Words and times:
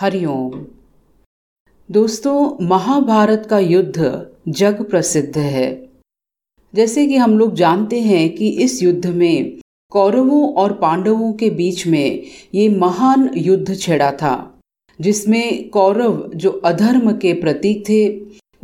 हरिओम। 0.00 0.66
दोस्तों, 1.90 2.66
महाभारत 2.66 3.46
का 3.50 3.58
युद्ध 3.58 4.26
जग 4.48 4.84
प्रसिद्ध 4.84 5.38
है। 5.38 5.88
जैसे 6.74 7.06
कि 7.06 7.16
हम 7.16 7.38
लोग 7.38 7.54
जानते 7.54 8.00
हैं 8.00 8.34
कि 8.34 8.48
इस 8.48 8.82
युद्ध 8.82 9.06
में 9.06 9.58
कौरवों 9.90 10.54
और 10.54 10.72
पांडवों 10.72 11.32
के 11.32 11.50
बीच 11.50 11.86
में 11.86 12.22
ये 12.54 12.68
महान 12.68 13.30
युद्ध 13.36 13.76
छेड़ा 13.76 14.10
था, 14.10 14.60
जिसमें 15.00 15.68
कौरव 15.68 16.30
जो 16.34 16.50
अधर्म 16.50 17.12
के 17.12 17.32
प्रतीक 17.32 17.88
थे, 17.88 18.08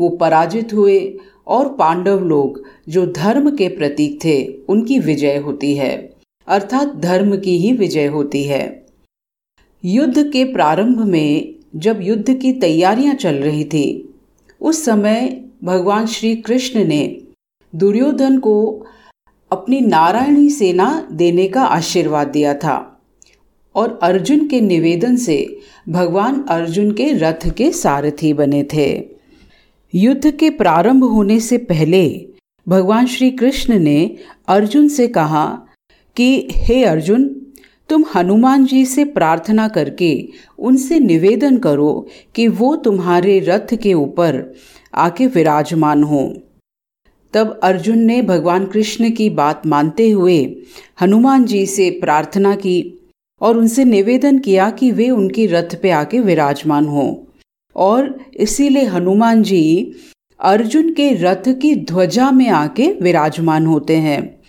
वो 0.01 0.09
पराजित 0.09 0.75
हुए 0.75 1.19
और 1.47 1.69
पांडव 1.69 2.21
लोग 2.21 2.63
जो 2.89 3.07
धर्म 3.07 3.57
के 3.57 3.69
प्रतीक 3.69 4.25
थे, 4.25 4.55
उनकी 4.69 4.99
विजय 4.99 5.37
होती 5.37 5.75
है। 5.75 6.15
अर्थात 6.47 6.97
धर्म 6.97 7.37
की 7.37 7.59
ही 7.59 7.73
विजय 7.73 8.07
होती 8.07 8.45
है। 8.45 8.84
युद्ध 9.87 10.31
के 10.31 10.45
प्रारंभ 10.45 11.01
में 11.01 11.55
जब 11.77 11.99
युद्ध 12.03 12.35
की 12.35 12.53
तैयारियाँ 12.53 13.15
चल 13.15 13.35
रही 13.35 13.65
थी, 13.65 14.15
उस 14.61 14.85
समय 14.85 15.45
भगवान 15.65 16.07
श्री 16.07 16.37
कृष्ण 16.37 16.85
ने 16.85 17.23
दुर्योधन 17.75 18.39
को 18.39 18.87
अपनी 19.53 19.81
नारायणी 19.81 20.51
सेना 20.51 21.09
देने 21.13 21.49
का 21.49 21.63
आशीर्वाद 21.63 22.29
दिया 22.29 22.55
था 22.55 23.01
और 23.75 23.99
अर्जुन 24.03 24.49
के 24.49 24.61
निवेदन 24.61 25.17
से 25.17 25.61
भगवान 25.89 26.45
अर्जुन 26.49 26.93
के 26.93 27.13
रथ 27.13 27.51
के 27.51 27.73
सारथी 27.73 28.33
बने 28.33 28.67
थे। 28.75 29.05
युद्ध 29.95 30.31
के 30.31 30.51
प्रारंभ 30.51 31.05
होने 31.05 31.41
से 31.41 31.59
पहले 31.59 32.29
भगवान 32.69 33.07
श्री 33.07 33.31
कृष्ण 33.31 33.79
ने 33.79 34.17
अर्जुन 34.49 34.89
से 34.89 35.09
कहा 35.09 35.67
कि, 36.17 36.49
हे 36.51 36.85
अर्जुन 36.85 37.44
तुम 37.89 38.05
हनुमान 38.15 38.65
जी 38.65 38.85
से 38.87 39.05
प्रार्थना 39.05 39.69
करके 39.69 40.29
उनसे 40.59 40.99
निवेदन 40.99 41.59
करो 41.59 42.07
कि 42.35 42.49
वो 42.49 42.77
तुम्हारे 42.77 43.39
रथ 43.41 43.75
के 43.75 43.95
ऊपर 43.95 44.55
आके 44.95 45.27
विराजमान 45.27 46.03
हो। 46.03 46.33
तब 47.35 47.61
अर्जुन 47.63 47.99
ने 47.99 48.23
भगवान 48.23 48.67
कृष्ण 48.67 49.11
की 49.11 49.31
बात 49.31 49.67
मानते 49.67 50.11
हुए 50.11 50.57
हनुमान 51.01 51.45
जी 51.45 51.67
से 51.67 51.91
प्रार्थना 51.91 52.55
की 52.55 52.79
और 53.41 53.59
उनसे 53.59 53.85
निवेदन 53.85 54.39
किया 54.39 54.71
कि 54.71 54.91
वे 54.91 55.11
उनके 55.11 55.47
रथ 55.47 55.75
पे 55.83 55.91
आके 55.91 56.21
विराजमान 56.21 56.87
हो। 56.87 57.27
और 57.77 58.19
इसीलिए 58.37 58.85
हनुमान 58.85 59.43
जी 59.43 59.93
अर्जुन 60.41 60.93
के 60.93 61.11
रथ 61.15 61.49
की 61.49 61.75
ध्वजा 61.77 62.31
में 62.31 62.49
आके 62.49 62.93
विराजमान 63.03 63.67
होते 63.67 63.97
हैं। 63.97 64.41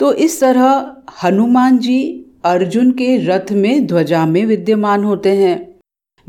तो 0.00 0.12
इस 0.12 0.40
तरह 0.40 0.96
हनुमान 1.24 1.78
जी 1.78 2.26
अर्जुन 2.44 2.90
के 2.90 3.16
रथ 3.16 3.52
में 3.52 3.86
ध्वजा 3.86 4.26
में 4.26 4.44
विद्यमान 4.46 5.04
होते 5.04 5.28
हैं। 5.28 5.74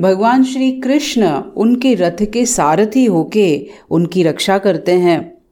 भगवान 0.02 0.44
श्री 0.44 0.72
कृष्ण 0.72 1.28
उनके 1.58 1.94
रथ 1.94 2.24
के 2.24 2.46
सारथी 2.46 3.06
होके 3.06 3.68
उनकी 3.90 4.24
रक्षा 4.24 4.58
करते 4.58 4.92
हैं। 4.92 5.44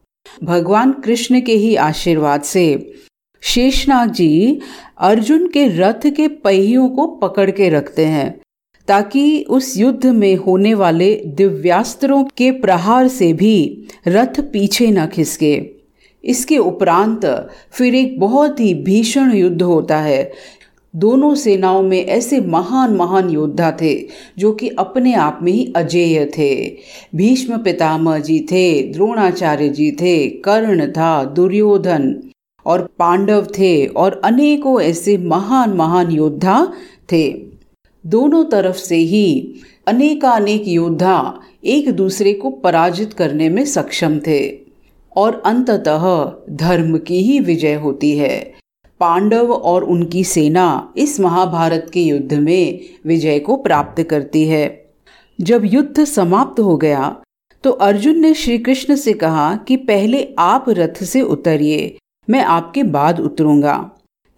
भगवान 0.44 0.91
कृष्ण 0.91 1.41
के 1.41 1.53
ही 1.53 1.75
आशीर्वाद 1.75 2.41
से 2.41 2.94
शेषनाग 3.41 4.11
जी 4.11 4.59
अर्जुन 4.97 5.47
के 5.47 5.67
रथ 5.67 6.08
के 6.08 6.28
पहियों 6.28 6.89
को 6.89 7.08
पकड़ 7.08 7.52
के 7.52 7.69
रखते 7.69 8.06
हैं, 8.06 8.41
ताकि 8.88 9.45
उस 9.50 9.78
युद्ध 9.78 10.06
में 10.06 10.36
होने 10.36 10.73
वाले 10.73 11.16
दिव्यास्त्रों 11.28 12.23
के 12.23 12.52
प्रहार 12.52 13.08
से 13.08 13.34
भी 13.34 13.88
रथ 14.08 14.39
पीछे 14.53 14.91
न 14.91 15.06
खिसके। 15.06 15.73
इसके 16.24 16.58
उपरांत 16.58 17.26
फिर 17.72 17.96
एक 17.96 18.20
बहुत 18.20 18.60
ही 18.60 18.74
भीषण 18.74 19.32
युद्ध 19.32 19.62
होता 19.62 19.98
है। 19.98 20.32
दोनों 20.96 21.36
सेनाओं 21.36 21.84
में 21.84 22.06
ऐसे 22.06 22.42
महान 22.42 22.94
महान 22.94 23.30
योद्धा 23.30 23.78
थे, 23.82 24.08
जो 24.38 24.52
कि 24.52 24.70
अपने 24.70 25.14
आप 25.14 25.40
में 25.42 25.52
ही 25.52 25.74
अजेय 25.76 26.32
थे। 26.38 26.78
भीष्म 27.16 27.58
पितामह 27.58 28.20
जी 28.20 28.40
थे, 28.40 28.84
द्रोणाचार्य 28.84 29.70
जी 29.70 29.92
थे, 29.92 30.30
कर्ण 30.30 30.92
था, 30.92 31.24
दुर्योधन 31.24 32.30
और 32.66 32.94
पांडव 33.00 33.47
थे 33.59 33.86
और 33.86 34.22
अनेकों 34.26 34.81
ऐसे 34.81 35.18
महान 35.18 35.74
महान 35.74 36.12
योद्धा 36.12 36.74
थे। 37.12 37.34
दोनों 38.06 38.46
तरफ़ 38.46 38.78
से 38.78 38.96
ही 38.96 39.53
अनेकानेक 39.88 40.68
योद्धा 40.68 41.40
एक 41.66 41.92
दूसरे 41.92 42.34
को 42.34 42.50
पराजित 42.50 43.14
करने 43.14 43.50
में 43.50 43.66
सक्षम 43.66 44.20
थे। 44.20 44.62
और 45.16 45.41
अंततः 45.46 46.06
धर्म 46.57 46.97
की 46.97 47.22
ही 47.22 47.40
विजय 47.40 47.74
होती 47.75 48.18
है। 48.18 48.38
पांडव 49.01 49.51
और 49.53 49.84
उनकी 49.84 50.24
सेना 50.24 50.94
इस 50.97 51.19
महाभारत 51.19 51.90
के 51.94 52.01
युद्ध 52.01 52.34
में 52.34 52.79
विजय 53.06 53.40
को 53.40 53.56
प्राप्त 53.57 54.02
करती 54.03 54.46
है। 54.47 54.66
जब 55.40 55.66
युद्ध 55.66 56.03
समाप्त 56.03 56.59
हो 56.59 56.78
गया 56.78 57.16
तो 57.63 57.72
अर्जुन 57.72 58.19
ने 58.19 58.34
श्री 58.34 58.57
कृष्ण 58.57 58.96
से 58.96 59.13
कहा 59.13 59.56
कि 59.57 59.75
पहले 59.78 60.23
आप 60.40 60.66
रथ 60.69 61.03
से 61.03 61.22
उतरिए, 61.22 61.97
मैं 62.28 62.44
आपके 62.44 62.84
बाद 62.84 63.19
उतरूँगा। 63.19 63.75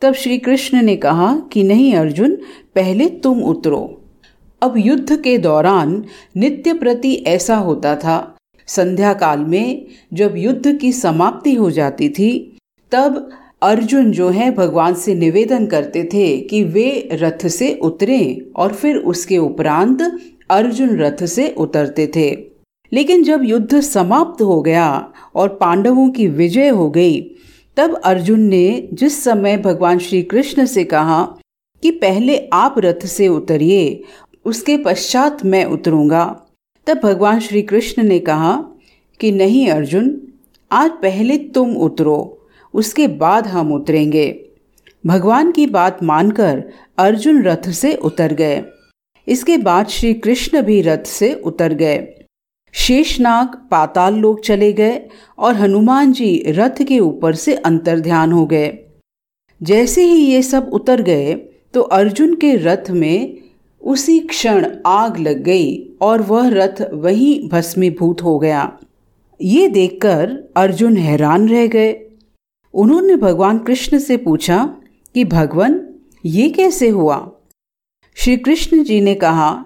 तब 0.02 0.14
श्री 0.14 0.38
कृष्ण 0.38 0.82
ने 0.82 0.96
कहा 0.96 1.36
कि 1.54 1.64
नहीं 1.64 1.94
अर्जुन, 1.96 2.36
पहले 2.76 3.08
तुम 3.10 3.42
उतरो। 3.44 3.82
अब 4.62 4.74
युद्ध 4.78 5.16
के 5.22 5.38
दौरान 5.38 6.04
नित्य 6.38 6.74
प्रति 6.74 7.14
ऐसा 7.28 7.56
होता 7.58 7.96
था 7.96 8.35
संध्या 8.68 9.14
काल 9.14 9.40
में 9.40 9.86
जब 10.14 10.34
युद्ध 10.38 10.78
की 10.78 10.92
समाप्ति 10.92 11.54
हो 11.54 11.72
जाती 11.72 12.10
थी, 12.10 12.58
तब 12.92 13.30
अर्जुन 13.62 14.12
जो 14.12 14.30
है 14.30 14.52
भगवान 14.52 14.94
से 14.94 15.16
निवेदन 15.16 15.66
करते 15.66 16.04
थे 16.04 16.38
कि 16.38 16.64
वे 16.64 17.10
रथ 17.12 17.48
से 17.48 17.80
उतरे 17.82 18.52
और 18.56 18.74
फिर 18.74 18.96
उसके 18.96 19.38
उपरांत 19.38 20.18
अर्जुन 20.50 20.98
रथ 20.98 21.26
से 21.26 21.56
उतरते 21.58 22.12
थे। 22.16 22.38
लेकिन 22.94 23.24
जब 23.24 23.42
युद्ध 23.44 23.80
समाप्त 23.80 24.42
हो 24.42 24.62
गया 24.62 25.14
और 25.36 25.50
पांडवों 25.50 26.10
की 26.10 26.28
विजय 26.28 26.70
हो 26.70 26.90
गई, 26.90 27.36
तब 27.78 27.96
अर्जुन 27.96 28.40
ने 28.40 28.90
जिस 28.94 29.24
समय 29.24 29.58
भगवान 29.58 30.00
श्री 30.00 30.22
कृष्ण 30.22 30.66
से 30.66 30.84
कहा 30.84 31.24
कि 31.84 31.92
पहले 31.92 32.50
आप 32.54 32.76
रथ 32.78 33.06
से 33.06 33.28
उतरिए, 33.28 34.04
उसके 34.46 34.78
पश्चात 34.78 35.46
मैं 35.46 35.66
उतरूँगा। 35.66 36.45
तब 36.88 37.00
भगवान 37.04 37.40
श्री 37.40 37.62
कृष्ण 37.62 38.04
ने 38.04 38.20
कहा 38.20 38.54
कि 39.20 39.32
नहीं 39.32 39.68
अर्जुन, 39.70 40.22
आज 40.72 40.92
पहले 40.92 41.38
तुम 41.38 41.76
उतरो, 41.78 42.48
उसके 42.74 43.08
बाद 43.08 43.48
हम 43.48 43.74
उतरेंगे। 43.74 44.50
भगवान 45.06 45.52
की 45.52 45.66
बात 45.68 46.04
मानकर 46.04 46.64
अर्जुन 46.98 47.42
रथ 47.44 47.70
से 47.70 47.94
उतर 47.96 48.34
गए। 48.34 48.64
इसके 49.28 49.58
बाद 49.58 49.88
श्री 49.88 50.14
कृष्ण 50.14 50.62
भी 50.62 50.82
रथ 50.82 51.04
से 51.04 51.34
उतर 51.34 51.74
गए। 51.74 52.08
शेषनाग, 52.74 53.48
पाताल 53.72 54.16
लोक 54.16 54.40
चले 54.40 54.74
गए 54.74 55.02
और 55.38 55.56
हनुमान 55.56 56.12
जी 56.12 56.44
रथ 56.48 56.84
के 56.84 57.00
ऊपर 57.00 57.36
से 57.36 57.56
अंतर 57.56 58.00
ध्यान 58.00 58.32
हो 58.32 58.46
गए। 58.46 58.78
जैसे 59.62 60.04
ही 60.04 60.26
ये 60.26 60.42
सब 60.42 60.70
उतर 60.74 61.02
गए 61.02 61.34
तो 61.74 61.82
अर्जुन 61.82 62.36
के 62.36 62.56
रथ 62.56 62.90
में 62.90 63.38
उसी 63.86 64.20
क्षण 64.20 64.76
आग 64.86 65.20
लग 65.20 65.44
गई 65.44 65.90
और 66.02 66.22
वह 66.22 66.50
रथ 66.50 66.82
वहीं 66.94 67.50
भस्मीभूत 67.50 68.24
हो 68.24 68.40
गया। 68.40 68.80
ये 69.42 69.68
देखकर 69.68 70.54
अर्जुन 70.58 70.98
हैरान 70.98 71.50
रह 71.50 71.68
गए। 71.68 72.02
उन्होंने 72.74 73.16
भगवान 73.16 73.58
कृष्ण 73.58 74.00
से 74.00 74.18
पूछा 74.18 74.78
कि, 75.14 75.26
भगवान, 75.26 75.90
ये 76.26 76.50
कैसे 76.50 76.90
हुआ? 76.90 77.32
श्री 78.16 78.38
कृष्ण 78.38 78.84
जी 78.84 79.02
ने 79.02 79.16
कहा 79.16 79.66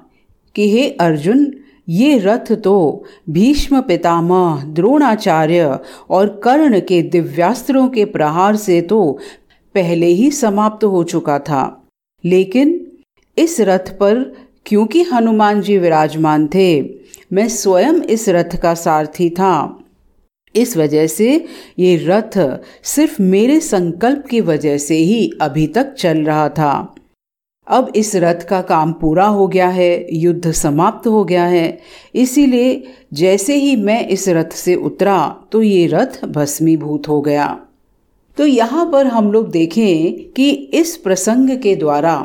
कि, 0.55 0.71
हे 0.71 0.89
अर्जुन, 0.89 1.55
ये 1.89 2.17
रथ 2.17 2.51
तो 2.51 3.03
भीष्म 3.29 3.81
पितामह, 3.81 4.63
द्रोणाचार्य 4.63 5.79
और 6.09 6.41
कर्ण 6.43 6.79
के 6.79 7.01
दिव्यास्त्रों 7.01 7.87
के 7.87 8.05
प्रहार 8.05 8.55
से 8.55 8.81
तो 8.81 9.19
पहले 9.75 10.05
ही 10.05 10.31
समाप्त 10.31 10.83
हो 10.83 11.03
चुका 11.03 11.39
था। 11.39 11.87
लेकिन 12.25 12.78
इस 13.39 13.59
रथ 13.61 13.89
पर, 13.97 14.23
क्योंकि 14.65 15.03
हनुमान 15.03 15.61
जी 15.61 15.77
विराजमान 15.77 16.47
थे, 16.47 16.81
मैं 17.33 17.47
स्वयं 17.49 18.01
इस 18.03 18.27
रथ 18.29 18.55
का 18.61 18.73
सारथी 18.73 19.29
था। 19.29 19.79
इस 20.55 20.75
वजह 20.77 21.07
से 21.07 21.45
ये 21.79 21.95
रथ 21.97 22.37
सिर्फ़ 22.83 23.21
मेरे 23.21 23.59
संकल्प 23.59 24.25
की 24.25 24.41
वजह 24.41 24.77
से 24.77 24.95
ही 24.95 25.29
अभी 25.41 25.67
तक 25.67 25.93
चल 25.93 26.17
रहा 26.17 26.47
था। 26.49 26.95
अब 27.67 27.91
इस 27.95 28.15
रथ 28.15 28.47
का 28.49 28.61
काम 28.61 28.93
पूरा 28.93 29.25
हो 29.25 29.47
गया 29.47 29.67
है, 29.67 30.15
युद्ध 30.15 30.51
समाप्त 30.51 31.07
हो 31.07 31.23
गया 31.23 31.45
है। 31.45 31.79
इसीलिए 32.15 32.83
जैसे 33.13 33.55
ही 33.55 33.75
मैं 33.75 34.07
इस 34.07 34.27
रथ 34.29 34.51
से 34.53 34.75
उतरा 34.75 35.19
तो 35.51 35.61
ये 35.61 35.85
रथ 35.87 36.25
भस्मीभूत 36.25 37.07
हो 37.07 37.21
गया। 37.21 37.47
तो 38.37 38.45
यहाँ 38.45 38.89
पर 38.91 39.07
हम 39.07 39.31
लोग 39.31 39.49
देखें 39.51 40.31
कि 40.31 40.49
इस 40.49 40.95
प्रसंग 40.97 41.57
के 41.59 41.75
द्वारा 41.75 42.17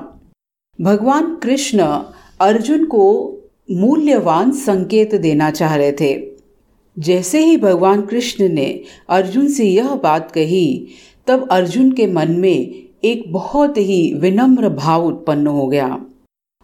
भगवान 0.78 1.34
कृष्ण 1.34 1.78
अर्जुन 2.40 2.84
को 2.84 3.04
मूल्यवान 3.70 4.50
संकेत 4.52 5.14
देना 5.14 5.50
चाह 5.50 5.74
रहे 5.76 5.92
थे। 5.92 6.14
जैसे 6.96 7.38
ही 7.38 7.56
भगवान 7.56 8.02
कृष्ण 8.02 8.48
ने 8.48 8.66
अर्जुन 9.08 9.48
से 9.48 9.64
यह 9.64 9.94
बात 9.94 10.30
कही, 10.32 10.86
तब 11.26 11.48
अर्जुन 11.50 11.92
के 11.92 12.06
मन 12.06 12.30
में 12.30 12.82
एक 13.04 13.22
बहुत 13.32 13.78
ही 13.78 14.12
विनम्र 14.14 14.68
भाव 14.68 15.06
उत्पन्न 15.06 15.46
हो 15.46 15.66
गया। 15.66 15.98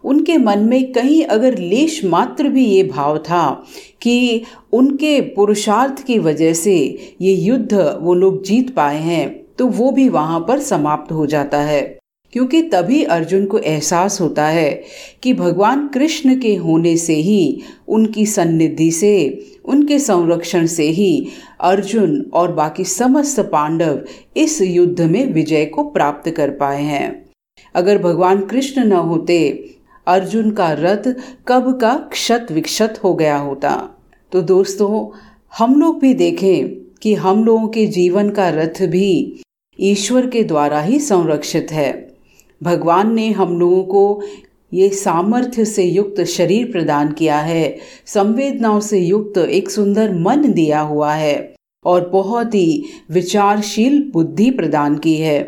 उनके 0.03 0.37
मन 0.37 0.59
में 0.59 0.91
कहीं 0.93 1.23
अगर 1.23 1.57
लेश 1.57 2.03
मात्र 2.05 2.49
भी 2.49 2.65
ये 2.65 2.83
भाव 2.83 3.17
था 3.17 3.63
कि 4.01 4.43
उनके 4.73 5.19
पुरुषार्थ 5.21 6.03
की 6.03 6.19
वजह 6.19 6.53
से 6.53 6.77
ये 7.21 7.33
युद्ध 7.33 7.73
वो 8.01 8.13
लोग 8.13 8.43
जीत 8.43 8.75
पाए 8.75 8.99
हैं 8.99 9.29
तो 9.57 9.67
वो 9.67 9.91
भी 9.91 10.09
वहाँ 10.09 10.39
पर 10.39 10.59
समाप्त 10.59 11.11
हो 11.11 11.25
जाता 11.25 11.61
है। 11.61 12.00
क्योंकि 12.33 12.61
तभी 12.61 13.03
अर्जुन 13.03 13.45
को 13.45 13.57
एहसास 13.57 14.21
होता 14.21 14.47
है 14.47 14.83
कि 15.23 15.33
भगवान 15.33 15.87
कृष्ण 15.87 16.39
के 16.39 16.55
होने 16.55 16.97
से 16.97 17.15
ही, 17.15 17.61
उनकी 17.87 18.25
सन्निधि 18.25 18.91
से, 18.91 19.45
उनके 19.65 19.99
संरक्षण 19.99 20.65
से 20.65 20.83
ही 20.83 21.27
अर्जुन 21.61 22.31
और 22.33 22.51
बाकी 22.51 22.83
समस्त 22.83 23.39
पांडव 23.39 24.01
इस 24.37 24.61
युद्ध 24.61 25.01
में 25.01 25.33
विजय 25.33 25.65
को 25.65 25.83
प्राप्त 25.83 26.29
कर 26.29 26.49
पाए 26.49 26.83
हैं। 26.83 27.25
अगर 27.75 27.97
भगवान 27.97 28.45
कृष्ण 28.45 28.83
न 28.83 28.91
होते, 28.91 29.69
अर्जुन 30.07 30.51
का 30.51 30.71
रथ 30.71 31.15
कब 31.47 31.79
का 31.81 32.09
क्षत 32.11 32.47
विक्षत 32.51 32.99
हो 33.03 33.13
गया 33.13 33.37
होता। 33.37 33.89
तो 34.31 34.41
दोस्तों, 34.41 35.17
हम 35.57 35.79
लोग 35.79 35.99
भी 35.99 36.13
देखें 36.13 36.69
कि 37.01 37.13
हम 37.13 37.43
लोगों 37.43 37.67
के 37.67 37.85
जीवन 37.85 38.29
का 38.29 38.49
रथ 38.49 38.81
भी 38.81 39.41
ईश्वर 39.79 40.27
के 40.27 40.43
द्वारा 40.43 40.81
ही 40.81 40.99
संरक्षित 40.99 41.67
है। 41.71 42.10
भगवान 42.61 43.13
ने 43.13 43.29
हम 43.31 43.59
लोगों 43.59 43.83
को 43.83 44.23
ये 44.73 44.89
सामर्थ्य 44.89 45.65
से 45.65 45.83
युक्त 45.83 46.21
शरीर 46.23 46.71
प्रदान 46.71 47.11
किया 47.11 47.39
है, 47.39 47.77
संवेदनाओं 48.05 48.79
से 48.79 48.99
युक्त 48.99 49.37
एक 49.37 49.69
सुंदर 49.69 50.13
मन 50.17 50.51
दिया 50.53 50.81
हुआ 50.81 51.13
है 51.13 51.55
और 51.85 52.09
बहुत 52.09 52.55
ही 52.55 52.83
विचारशील 53.11 54.01
बुद्धि 54.13 54.49
प्रदान 54.51 54.97
की 54.97 55.15
है। 55.15 55.39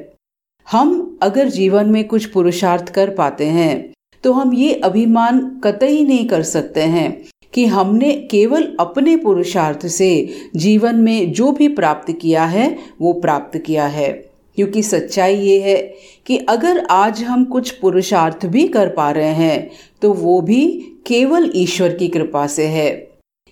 हम 0.67 1.17
अगर 1.21 1.49
जीवन 1.49 1.89
में 1.89 2.03
कुछ 2.07 2.25
पुरुषार्थ 2.25 2.89
कर 2.89 3.09
पाते 3.09 3.45
हैं 3.45 3.93
तो 4.23 4.31
हम 4.31 4.53
ये 4.53 4.73
अभिमान 4.73 5.39
कतई 5.63 6.03
नहीं 6.03 6.27
कर 6.27 6.43
सकते 6.43 6.81
हैं 6.81 7.11
कि 7.53 7.65
हमने 7.65 8.11
केवल 8.31 8.63
अपने 8.79 9.15
पुरुषार्थ 9.17 9.85
से 9.87 10.09
जीवन 10.55 10.95
में 10.95 11.31
जो 11.31 11.51
भी 11.51 11.67
प्राप्त 11.67 12.11
किया 12.11 12.45
है, 12.45 12.77
वो 13.01 13.13
प्राप्त 13.13 13.57
किया 13.57 13.85
है। 13.87 14.32
क्योंकि 14.57 14.83
सच्चाई 14.83 15.35
ये 15.35 15.59
है 15.61 15.77
कि 16.25 16.37
अगर 16.37 16.85
आज 16.91 17.23
हम 17.23 17.45
कुछ 17.45 17.71
पुरुषार्थ 17.71 18.45
भी 18.45 18.67
कर 18.67 18.89
पा 18.89 19.09
रहे 19.11 19.33
हैं 19.33 19.69
तो 20.01 20.13
वो 20.13 20.39
भी 20.41 20.65
केवल 21.07 21.51
ईश्वर 21.55 21.93
की 21.93 22.07
कृपा 22.07 22.45
से 22.47 22.65
है। 22.65 22.91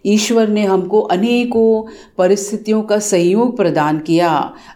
ईश्वर 0.06 0.48
ने 0.50 0.64
हमको 0.64 1.00
अनेकों 1.02 1.84
परिस्थितियों 2.18 2.82
का 2.82 2.98
सहयोग 3.00 3.56
प्रदान 3.58 4.00
किया। 4.00 4.30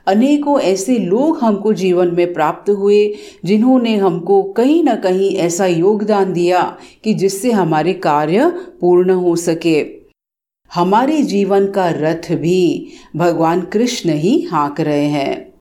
अनेकों 0.07 0.59
ऐसे 0.59 0.97
लोग 0.97 1.39
हमको 1.41 1.73
जीवन 1.73 2.13
में 2.15 2.33
प्राप्त 2.33 2.69
हुए, 2.69 3.15
जिन्होंने 3.45 3.95
हमको 3.95 4.41
कहीं 4.51 4.83
ना 4.83 4.95
कहीं 4.95 5.33
ऐसा 5.37 5.65
योगदान 5.65 6.33
दिया 6.33 6.61
कि 7.03 7.13
जिससे 7.13 7.51
हमारे 7.51 7.93
कार्य 7.93 8.49
पूर्ण 8.81 9.11
हो 9.11 9.35
सके। 9.35 9.85
हमारे 10.71 11.21
जीवन 11.23 11.67
का 11.67 11.89
रथ 11.89 12.31
भी 12.31 12.87
भगवान 13.15 13.61
कृष्ण 13.61 14.09
ही 14.09 14.39
हाँक 14.41 14.81
रहे 14.81 15.05
हैं। 15.05 15.54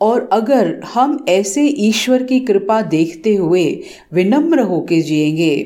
और 0.00 0.28
अगर 0.32 0.80
हम 0.94 1.24
ऐसे 1.28 1.66
ईश्वर 1.66 2.22
की 2.22 2.40
कृपा 2.40 2.80
देखते 2.82 3.34
हुए 3.34 3.64
विनम्र 4.12 4.60
होके 4.60 5.00
जिएँगे 5.00 5.56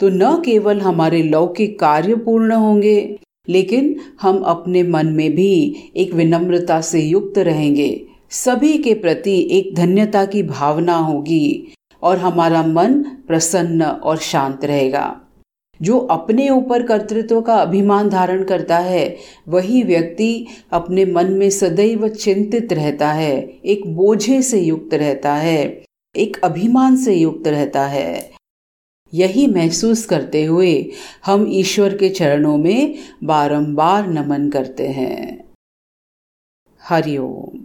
तो 0.00 0.08
न 0.08 0.42
केवल 0.44 0.80
हमारे 0.80 1.22
लौकिक 1.22 1.78
कार्य 1.80 2.14
पूर्ण 2.16 2.52
होंगे, 2.52 3.18
लेकिन 3.48 3.96
हम 4.22 4.38
अपने 4.38 4.82
मन 4.82 5.06
में 5.06 5.30
भी 5.34 5.76
एक 5.96 6.12
विनम्रता 6.14 6.80
से 6.80 7.00
युक्त 7.00 7.38
रहेंगे। 7.38 8.06
सभी 8.30 8.76
के 8.78 8.94
प्रति 8.94 9.48
एक 9.50 9.74
धन्यता 9.74 10.24
की 10.24 10.42
भावना 10.42 10.96
होगी 10.96 11.72
और 12.02 12.18
हमारा 12.18 12.62
मन 12.62 13.02
प्रसन्न 13.28 13.82
और 13.82 14.16
शांत 14.16 14.64
रहेगा। 14.64 15.20
जो 15.82 15.98
अपने 15.98 16.48
ऊपर 16.48 16.82
कर्तृत्व 16.82 17.40
का 17.40 17.56
अभिमान 17.56 18.08
धारण 18.08 18.44
करता 18.44 18.78
है, 18.78 19.16
वही 19.48 19.82
व्यक्ति 19.82 20.46
अपने 20.72 21.04
मन 21.04 21.32
में 21.32 21.50
सदैव 21.50 22.08
चिंतित 22.08 22.72
रहता 22.72 23.12
है, 23.12 23.40
एक 23.64 23.86
बोझे 23.86 24.42
से 24.42 24.60
युक्त 24.60 24.94
रहता 24.94 25.34
है, 25.34 25.84
एक 26.16 26.40
अभिमान 26.44 26.96
से 26.96 27.14
युक्त 27.14 27.48
रहता 27.48 27.86
है। 27.86 28.30
यही 29.14 29.46
महसूस 29.46 30.04
करते 30.06 30.44
हुए 30.44 30.90
हम 31.26 31.46
ईश्वर 31.50 31.96
के 31.96 32.08
चरणों 32.08 32.56
में 32.56 32.94
बारंबार 33.24 34.06
नमन 34.06 34.50
करते 34.50 34.88
हैं। 34.88 35.44
हरिओम 36.82 37.58